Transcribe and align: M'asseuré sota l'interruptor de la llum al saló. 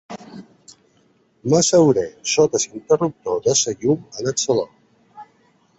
M'asseuré 1.53 2.05
sota 2.33 2.63
l'interruptor 2.63 3.39
de 3.49 3.55
la 3.61 3.77
llum 3.83 4.23
al 4.23 4.35
saló. 4.47 4.67